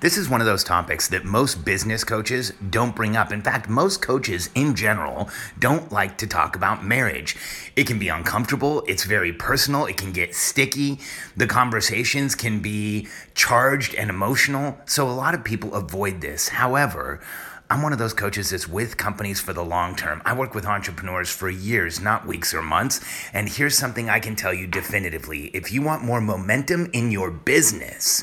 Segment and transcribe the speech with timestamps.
[0.00, 3.32] This is one of those topics that most business coaches don't bring up.
[3.32, 5.28] In fact, most coaches in general
[5.58, 7.34] don't like to talk about marriage.
[7.74, 11.00] It can be uncomfortable, it's very personal, it can get sticky,
[11.36, 14.78] the conversations can be charged and emotional.
[14.86, 16.50] So, a lot of people avoid this.
[16.50, 17.20] However,
[17.68, 20.22] I'm one of those coaches that's with companies for the long term.
[20.24, 23.00] I work with entrepreneurs for years, not weeks or months.
[23.32, 27.32] And here's something I can tell you definitively if you want more momentum in your
[27.32, 28.22] business,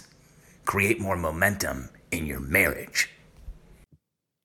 [0.66, 3.10] create more momentum in your marriage.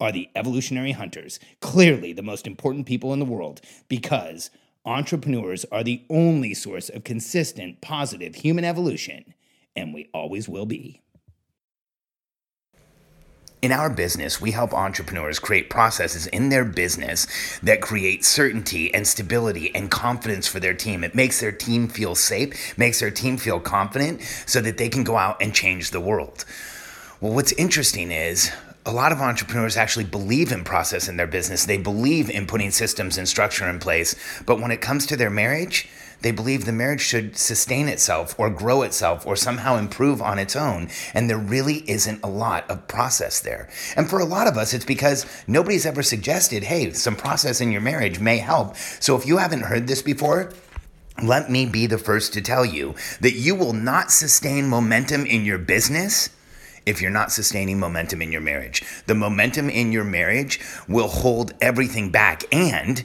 [0.00, 4.50] are the evolutionary hunters, clearly the most important people in the world, because
[4.84, 9.34] entrepreneurs are the only source of consistent, positive human evolution,
[9.76, 11.00] and we always will be.
[13.62, 17.26] In our business, we help entrepreneurs create processes in their business
[17.62, 21.04] that create certainty and stability and confidence for their team.
[21.04, 25.04] It makes their team feel safe, makes their team feel confident so that they can
[25.04, 26.46] go out and change the world.
[27.20, 28.50] Well, what's interesting is
[28.86, 31.66] a lot of entrepreneurs actually believe in process in their business.
[31.66, 34.14] They believe in putting systems and structure in place.
[34.46, 35.88] But when it comes to their marriage,
[36.22, 40.56] they believe the marriage should sustain itself or grow itself or somehow improve on its
[40.56, 40.88] own.
[41.14, 43.68] And there really isn't a lot of process there.
[43.96, 47.72] And for a lot of us, it's because nobody's ever suggested, hey, some process in
[47.72, 48.76] your marriage may help.
[48.76, 50.52] So if you haven't heard this before,
[51.22, 55.44] let me be the first to tell you that you will not sustain momentum in
[55.44, 56.30] your business
[56.86, 58.82] if you're not sustaining momentum in your marriage.
[59.06, 62.44] The momentum in your marriage will hold everything back.
[62.52, 63.04] And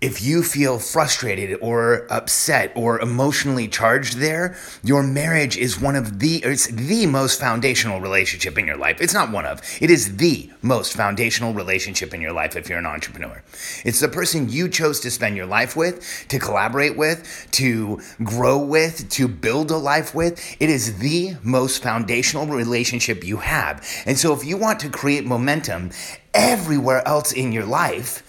[0.00, 6.18] if you feel frustrated or upset or emotionally charged there, your marriage is one of
[6.18, 9.00] the it's the most foundational relationship in your life.
[9.00, 9.62] It's not one of.
[9.80, 13.42] It is the most foundational relationship in your life if you're an entrepreneur.
[13.84, 18.58] It's the person you chose to spend your life with, to collaborate with, to grow
[18.58, 20.38] with, to build a life with.
[20.60, 23.86] It is the most foundational relationship you have.
[24.04, 25.90] And so if you want to create momentum
[26.34, 28.22] everywhere else in your life,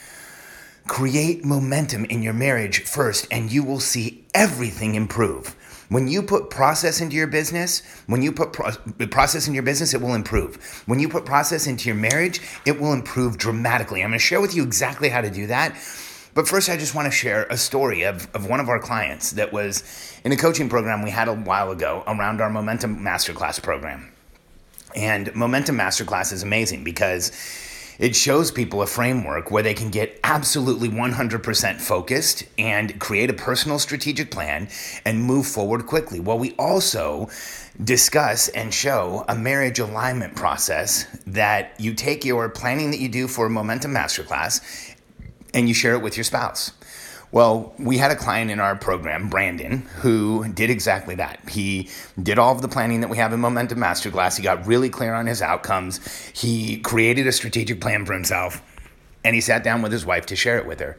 [0.87, 5.55] Create momentum in your marriage first, and you will see everything improve.
[5.89, 8.71] When you put process into your business, when you put pro-
[9.07, 10.83] process in your business, it will improve.
[10.85, 14.03] When you put process into your marriage, it will improve dramatically.
[14.03, 15.73] I'm going to share with you exactly how to do that.
[16.33, 19.31] But first, I just want to share a story of, of one of our clients
[19.31, 19.83] that was
[20.23, 24.11] in a coaching program we had a while ago around our Momentum Masterclass program.
[24.95, 27.31] And Momentum Masterclass is amazing because
[27.99, 33.33] it shows people a framework where they can get absolutely 100% focused and create a
[33.33, 34.69] personal strategic plan
[35.05, 36.19] and move forward quickly.
[36.19, 37.29] Well, we also
[37.83, 43.27] discuss and show a marriage alignment process that you take your planning that you do
[43.27, 44.95] for Momentum Masterclass
[45.53, 46.71] and you share it with your spouse.
[47.31, 51.39] Well, we had a client in our program, Brandon, who did exactly that.
[51.49, 51.89] He
[52.21, 54.37] did all of the planning that we have in Momentum Masterclass.
[54.37, 55.99] He got really clear on his outcomes.
[56.33, 58.61] He created a strategic plan for himself,
[59.25, 60.97] and he sat down with his wife to share it with her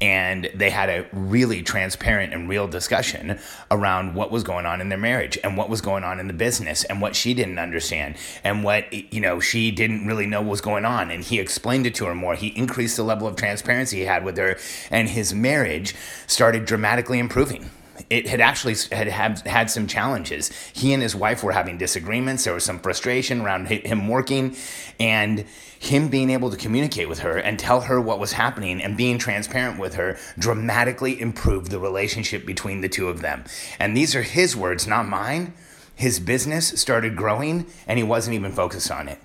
[0.00, 3.38] and they had a really transparent and real discussion
[3.70, 6.34] around what was going on in their marriage and what was going on in the
[6.34, 10.60] business and what she didn't understand and what you know she didn't really know was
[10.60, 11.10] going on.
[11.10, 12.34] And he explained it to her more.
[12.34, 14.58] He increased the level of transparency he had with her
[14.90, 15.94] and his marriage
[16.26, 17.70] started dramatically improving
[18.10, 20.50] it had actually had, had had some challenges.
[20.72, 22.44] He and his wife were having disagreements.
[22.44, 24.56] There was some frustration around him working,
[24.98, 25.44] and
[25.78, 29.18] him being able to communicate with her and tell her what was happening and being
[29.18, 33.44] transparent with her dramatically improved the relationship between the two of them.
[33.78, 35.54] And these are his words, not mine.
[35.94, 39.18] His business started growing, and he wasn't even focused on it.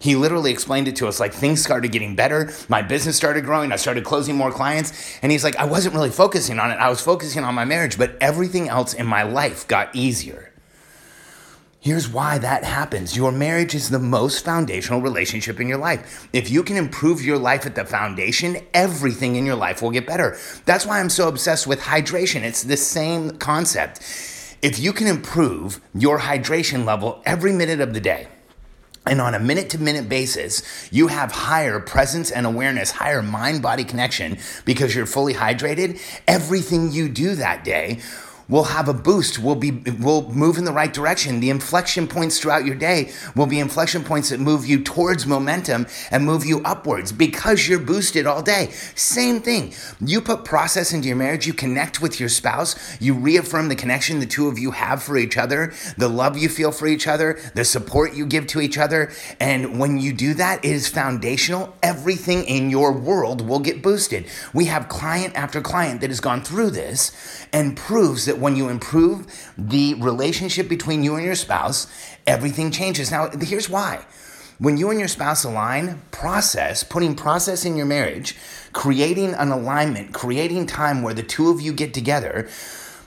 [0.00, 2.50] He literally explained it to us like things started getting better.
[2.68, 3.70] My business started growing.
[3.70, 5.18] I started closing more clients.
[5.20, 6.76] And he's like, I wasn't really focusing on it.
[6.76, 10.50] I was focusing on my marriage, but everything else in my life got easier.
[11.80, 13.14] Here's why that happens.
[13.14, 16.28] Your marriage is the most foundational relationship in your life.
[16.32, 20.06] If you can improve your life at the foundation, everything in your life will get
[20.06, 20.38] better.
[20.64, 22.42] That's why I'm so obsessed with hydration.
[22.42, 23.98] It's the same concept.
[24.62, 28.28] If you can improve your hydration level every minute of the day,
[29.06, 30.62] and on a minute to minute basis,
[30.92, 36.00] you have higher presence and awareness, higher mind body connection because you're fully hydrated.
[36.28, 38.00] Everything you do that day
[38.50, 39.38] will have a boost.
[39.38, 41.40] Will be will move in the right direction.
[41.40, 45.86] The inflection points throughout your day will be inflection points that move you towards momentum
[46.10, 48.70] and move you upwards because you're boosted all day.
[48.94, 49.72] Same thing.
[50.00, 51.46] You put process into your marriage.
[51.46, 53.00] You connect with your spouse.
[53.00, 56.48] You reaffirm the connection the two of you have for each other the love you
[56.48, 59.12] feel for each other the support you give to each other.
[59.38, 61.76] And when you do that it is foundational.
[61.82, 64.26] Everything in your world will get boosted.
[64.52, 67.12] We have client after client that has gone through this
[67.52, 69.26] and proves that when you improve
[69.56, 71.86] the relationship between you and your spouse,
[72.26, 73.10] everything changes.
[73.10, 74.04] Now, here's why.
[74.58, 78.36] When you and your spouse align, process, putting process in your marriage,
[78.72, 82.48] creating an alignment, creating time where the two of you get together,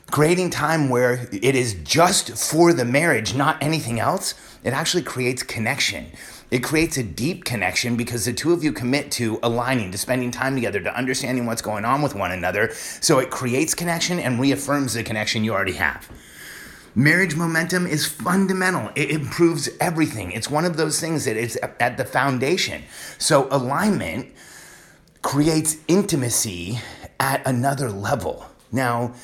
[0.09, 4.33] creating time where it is just for the marriage, not anything else,
[4.63, 6.07] it actually creates connection.
[6.53, 10.29] It creates a deep connection because the two of you commit to aligning, to spending
[10.29, 12.71] time together, to understanding what's going on with one another.
[13.01, 16.07] So it creates connection and reaffirms the connection you already have.
[16.93, 18.91] Marriage momentum is fundamental.
[18.93, 20.31] It improves everything.
[20.31, 22.83] It's one of those things that is at the foundation.
[23.17, 24.31] So alignment
[25.23, 26.77] creates intimacy
[27.19, 28.45] at another level.
[28.71, 29.15] Now,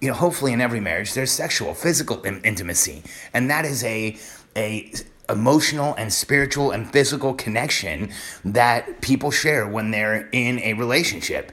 [0.00, 3.02] you know, hopefully in every marriage there's sexual, physical intimacy,
[3.34, 4.16] and that is a
[4.56, 4.90] a
[5.30, 8.10] emotional and spiritual and physical connection
[8.44, 11.52] that people share when they're in a relationship.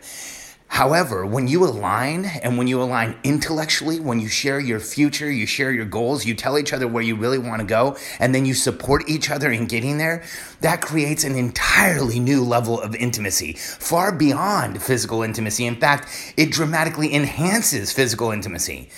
[0.70, 5.46] However, when you align and when you align intellectually, when you share your future, you
[5.46, 8.46] share your goals, you tell each other where you really want to go, and then
[8.46, 10.24] you support each other in getting there,
[10.60, 15.66] that creates an entirely new level of intimacy, far beyond physical intimacy.
[15.66, 18.90] In fact, it dramatically enhances physical intimacy.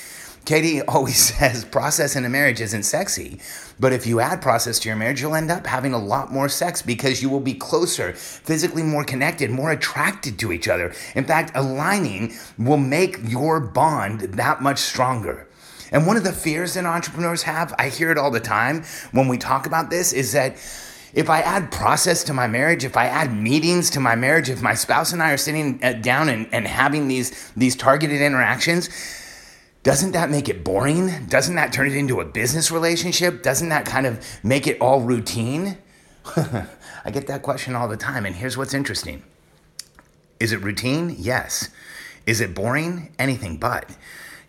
[0.50, 3.40] Katie always says process in a marriage isn't sexy,
[3.80, 6.50] but if you add process to your marriage, you'll end up having a lot more
[6.50, 10.92] sex because you will be closer, physically more connected, more attracted to each other.
[11.14, 15.48] In fact, aligning will make your bond that much stronger.
[15.92, 19.28] And one of the fears that entrepreneurs have, I hear it all the time when
[19.28, 20.54] we talk about this, is that
[21.14, 24.64] if I add process to my marriage, if I add meetings to my marriage, if
[24.64, 28.90] my spouse and I are sitting uh, down and, and having these, these targeted interactions,
[29.84, 31.26] doesn't that make it boring?
[31.28, 33.42] Doesn't that turn it into a business relationship?
[33.42, 35.78] Doesn't that kind of make it all routine?
[36.36, 39.24] I get that question all the time, and here's what's interesting.
[40.40, 41.16] Is it routine?
[41.18, 41.70] Yes.
[42.26, 43.14] Is it boring?
[43.18, 43.90] Anything but.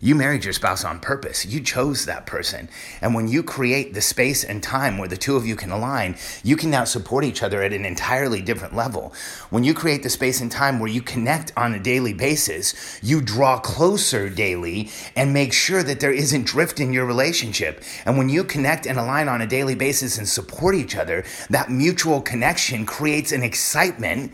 [0.03, 1.45] You married your spouse on purpose.
[1.45, 2.69] You chose that person.
[3.01, 6.17] And when you create the space and time where the two of you can align,
[6.43, 9.13] you can now support each other at an entirely different level.
[9.51, 13.21] When you create the space and time where you connect on a daily basis, you
[13.21, 17.83] draw closer daily and make sure that there isn't drift in your relationship.
[18.03, 21.69] And when you connect and align on a daily basis and support each other, that
[21.69, 24.31] mutual connection creates an excitement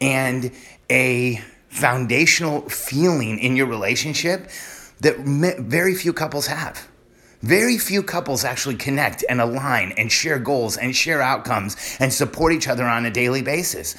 [0.00, 0.52] and
[0.88, 4.48] a foundational feeling in your relationship
[5.00, 6.88] that very few couples have.
[7.42, 12.52] Very few couples actually connect and align and share goals and share outcomes and support
[12.52, 13.94] each other on a daily basis.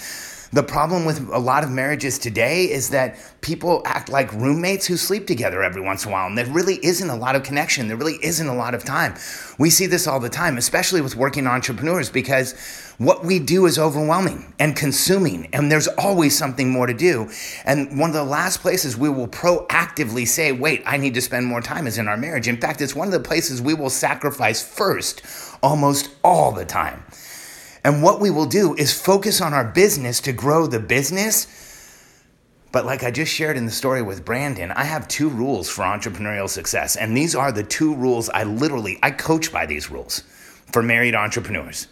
[0.51, 4.97] The problem with a lot of marriages today is that people act like roommates who
[4.97, 7.87] sleep together every once in a while, and there really isn't a lot of connection.
[7.87, 9.13] There really isn't a lot of time.
[9.59, 12.55] We see this all the time, especially with working entrepreneurs, because
[12.97, 17.29] what we do is overwhelming and consuming, and there's always something more to do.
[17.63, 21.45] And one of the last places we will proactively say, wait, I need to spend
[21.45, 22.47] more time is in our marriage.
[22.47, 25.21] In fact, it's one of the places we will sacrifice first
[25.61, 27.03] almost all the time.
[27.83, 31.47] And what we will do is focus on our business to grow the business.
[32.71, 35.83] But like I just shared in the story with Brandon, I have two rules for
[35.83, 36.95] entrepreneurial success.
[36.95, 40.23] And these are the two rules I literally I coach by these rules
[40.71, 41.87] for married entrepreneurs.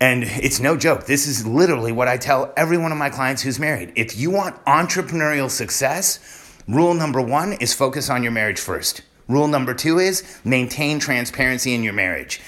[0.00, 1.06] And it's no joke.
[1.06, 3.92] This is literally what I tell every one of my clients who's married.
[3.94, 6.18] If you want entrepreneurial success,
[6.66, 9.02] rule number 1 is focus on your marriage first.
[9.28, 12.40] Rule number 2 is maintain transparency in your marriage.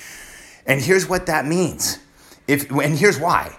[0.67, 1.99] And here's what that means.
[2.47, 3.57] If, and here's why.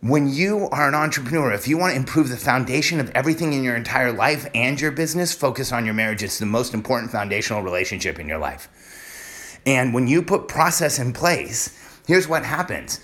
[0.00, 3.64] When you are an entrepreneur, if you want to improve the foundation of everything in
[3.64, 6.22] your entire life and your business, focus on your marriage.
[6.22, 8.68] It's the most important foundational relationship in your life.
[9.64, 13.00] And when you put process in place, here's what happens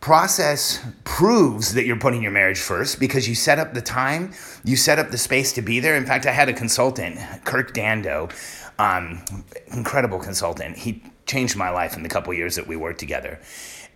[0.00, 4.32] process proves that you're putting your marriage first because you set up the time,
[4.64, 5.94] you set up the space to be there.
[5.94, 8.30] In fact, I had a consultant, Kirk Dando,
[8.78, 9.22] um,
[9.66, 10.78] incredible consultant.
[10.78, 13.38] He changed my life in the couple years that we worked together.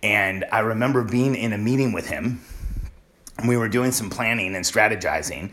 [0.05, 2.39] And I remember being in a meeting with him.
[3.47, 5.49] We were doing some planning and strategizing.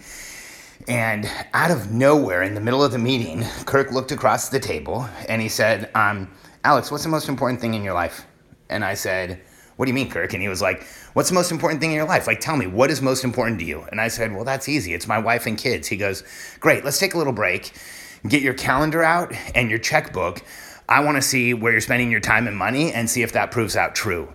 [0.87, 5.09] And out of nowhere, in the middle of the meeting, Kirk looked across the table
[5.27, 6.31] and he said, um,
[6.65, 8.27] Alex, what's the most important thing in your life?
[8.69, 9.41] And I said,
[9.77, 10.35] What do you mean, Kirk?
[10.35, 12.27] And he was like, What's the most important thing in your life?
[12.27, 13.87] Like, tell me, what is most important to you?
[13.91, 14.93] And I said, Well, that's easy.
[14.93, 15.89] It's my wife and kids.
[15.89, 16.25] He goes,
[16.61, 17.73] Great, let's take a little break.
[18.29, 20.43] Get your calendar out and your checkbook.
[20.91, 23.51] I want to see where you're spending your time and money and see if that
[23.51, 24.29] proves out true.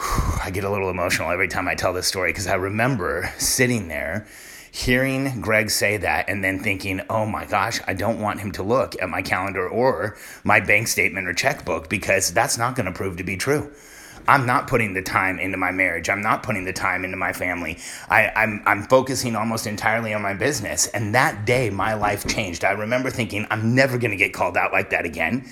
[0.44, 3.88] I get a little emotional every time I tell this story because I remember sitting
[3.88, 4.26] there
[4.72, 8.62] hearing Kirk say that and then thinking, oh my gosh, I don't want him to
[8.62, 12.92] look at my calendar or my bank statement or checkbook because that's not going to
[12.92, 13.72] prove to be true.
[14.28, 16.08] I'm not putting the time into my marriage.
[16.08, 17.78] I'm not putting the time into my family.
[18.08, 20.86] I, am I'm, I'm focusing almost entirely on my business.
[20.88, 22.64] And that day, my life changed.
[22.64, 25.48] I remember thinking, I'm never going to get called out like that again.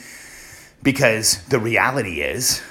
[0.83, 2.63] Because the reality is,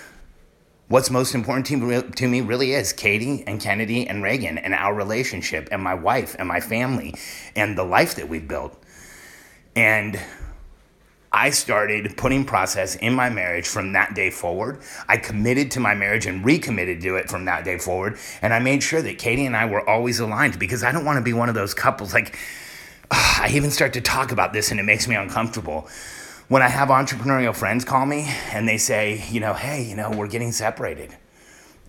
[0.87, 4.93] what's most important to, to me really is Katie and Kennedy and Reagan and our
[4.93, 7.13] relationship and my wife and my family
[7.55, 8.81] and the life that we've built.
[9.75, 10.19] And
[11.31, 14.81] I started putting process in my marriage from that day forward.
[15.07, 18.17] I committed to my marriage and recommitted to it from that day forward.
[18.41, 21.17] And I made sure that Katie and I were always aligned because I don't want
[21.17, 22.13] to be one of those couples.
[22.13, 22.37] Like,
[23.11, 25.89] I even start to talk about this and it makes me uncomfortable.
[26.47, 30.11] When I have entrepreneurial friends call me and they say, you know, hey, you know,
[30.11, 31.15] we're getting separated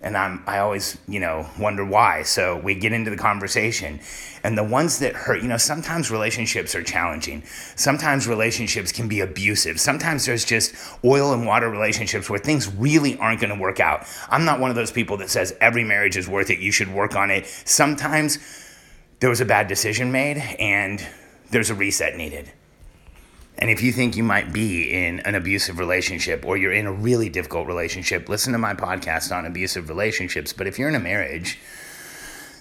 [0.01, 2.23] and I'm I always you know wonder why.
[2.23, 3.99] So we get into the conversation,
[4.43, 7.43] and the ones that hurt, you know, sometimes relationships are challenging.
[7.75, 9.79] Sometimes relationships can be abusive.
[9.79, 10.73] Sometimes there's just
[11.03, 14.05] oil and water relationships where things really aren't going to work out.
[14.29, 16.59] I'm not one of those people that says every marriage is worth it.
[16.59, 17.45] You should work on it.
[17.45, 18.39] Sometimes
[19.19, 21.05] there was a bad decision made, and
[21.51, 22.51] there's a reset needed.
[23.59, 26.93] And if you think you might be in an abusive relationship or you're in a
[26.93, 30.53] really difficult relationship, listen to my podcast on abusive relationships.
[30.53, 31.59] But if you're in a marriage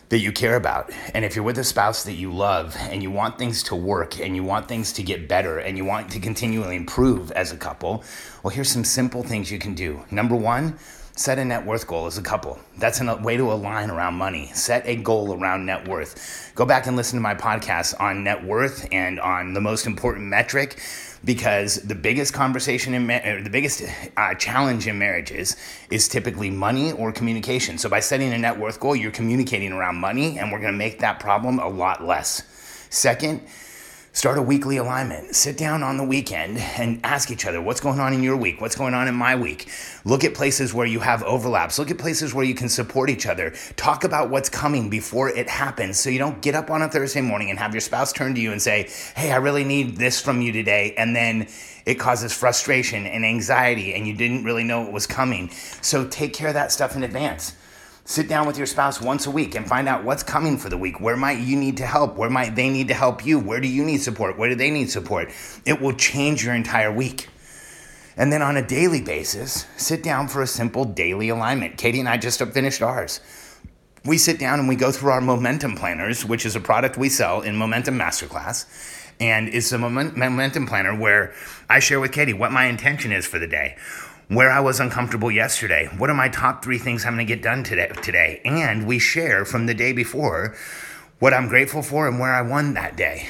[0.09, 3.13] that you care about, and if you're with a spouse that you love and you
[3.13, 6.19] want things to work and you want things to get better and you want to
[6.19, 8.03] continually improve as a couple,
[8.43, 10.05] well, here's some simple things you can do.
[10.11, 10.79] Number one,
[11.19, 12.59] set a net worth goal as a couple.
[12.77, 14.51] That's a way to align around money.
[14.55, 16.53] Set a goal around net worth.
[16.55, 20.27] Go back and listen to my podcast on net worth and on the most important
[20.27, 20.81] metric
[21.25, 23.83] because the biggest conversation in ma- the biggest
[24.17, 25.57] uh, challenge in marriages
[25.91, 27.79] is typically money or communication.
[27.79, 30.79] So by setting a net worth goal, you're communicating around money and we're going to
[30.79, 32.45] make that problem a lot less.
[32.91, 33.43] Second,
[34.19, 35.37] Start a weekly alignment.
[35.37, 38.61] Sit down on the weekend and ask each other what's going on in your week,
[38.61, 39.69] what's going on in my week.
[40.05, 41.79] Look at places where you have overlaps.
[41.79, 43.55] Look at places where you can support each other.
[43.77, 47.21] Talk about what's coming before it happens so you don't get up on a Thursday
[47.21, 50.21] morning and have your spouse turn to you and say, Hey, I really need this
[50.21, 50.95] from you today.
[50.99, 51.47] And then
[51.87, 55.49] it causes frustration and anxiety and you didn't really know it was coming.
[55.81, 57.55] So take care of that stuff in advance.
[58.09, 60.79] Sit down with your spouse once a week and find out what's coming for the
[60.79, 60.99] week.
[60.99, 62.17] Where might you need to help?
[62.17, 63.39] Where might they need to help you?
[63.39, 64.39] Where do you need support?
[64.39, 65.31] Where do they need support?
[65.67, 67.29] It will change your entire week.
[68.17, 71.77] And then on a daily basis, sit down for a simple daily alignment.
[71.77, 73.21] Katie and I just finished ours.
[74.07, 77.11] We sit down and we go through our momentum planners, which is a product we
[77.11, 78.65] sell in Momentum Masterclass.
[79.21, 81.35] And it's a momentum planner where
[81.69, 83.77] I share with Katie what my intention is for the day
[84.29, 85.89] where I was uncomfortable yesterday.
[85.97, 87.91] What are my top three things I'm going to get done today?
[88.03, 90.55] Today, and we share from the day before
[91.19, 93.29] what I'm grateful for and where I won that day.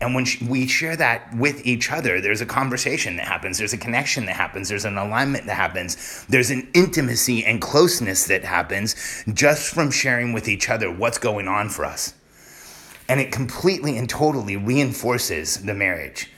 [0.00, 3.78] And when we share that with each other, there's a conversation that happens, there's a
[3.78, 9.22] connection that happens, there's an alignment that happens, there's an intimacy and closeness that happens
[9.32, 12.14] just from sharing with each other what's going on for us.
[13.08, 16.30] And it completely and totally reinforces the marriage.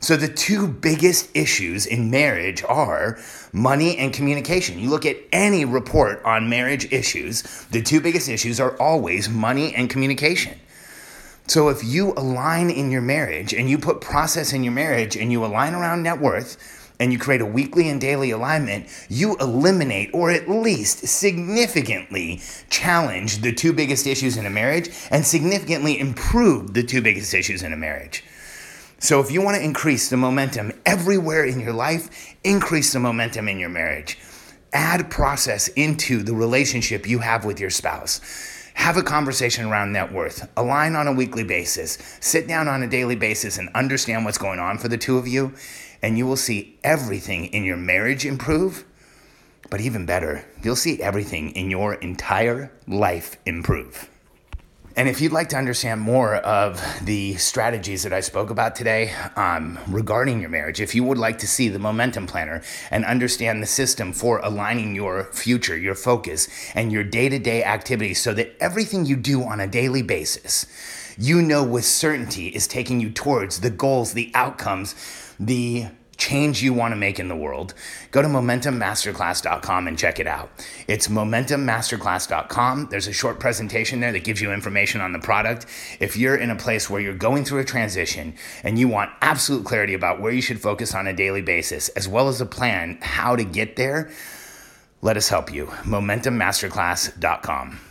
[0.00, 3.18] So, the two biggest issues in marriage are
[3.52, 4.78] money and communication.
[4.78, 9.74] You look at any report on marriage issues, the two biggest issues are always money
[9.74, 10.56] and communication.
[11.48, 15.32] So, if you align in your marriage and you put process in your marriage and
[15.32, 16.56] you align around net worth,
[17.00, 22.40] and you create a weekly and daily alignment, you eliminate or at least significantly
[22.70, 27.62] challenge the two biggest issues in a marriage and significantly improve the two biggest issues
[27.62, 28.24] in a marriage.
[29.00, 33.48] So, if you want to increase the momentum everywhere in your life, increase the momentum
[33.48, 34.18] in your marriage.
[34.72, 38.20] Add process into the relationship you have with your spouse.
[38.74, 40.50] Have a conversation around net worth.
[40.56, 41.96] Align on a weekly basis.
[42.20, 45.28] Sit down on a daily basis and understand what's going on for the two of
[45.28, 45.54] you.
[46.02, 48.84] And you will see everything in your marriage improve.
[49.70, 54.08] But even better, you'll see everything in your entire life improve.
[54.98, 59.14] And if you'd like to understand more of the strategies that I spoke about today
[59.36, 63.62] um, regarding your marriage, if you would like to see the momentum planner and understand
[63.62, 68.34] the system for aligning your future, your focus, and your day to day activities so
[68.34, 70.66] that everything you do on a daily basis,
[71.16, 74.96] you know with certainty is taking you towards the goals, the outcomes,
[75.38, 75.86] the
[76.18, 77.72] change you want to make in the world,
[78.10, 80.50] go to momentummasterclass.com and check it out.
[80.86, 82.88] It's momentummasterclass.com.
[82.90, 85.66] There's a short presentation there that gives you information on the product.
[86.00, 88.34] If you're in a place where you're going through a transition
[88.64, 92.08] and you want absolute clarity about where you should focus on a daily basis, as
[92.08, 94.10] well as a plan how to get there,
[95.00, 95.66] let us help you.
[95.66, 97.87] momentummasterclass.com.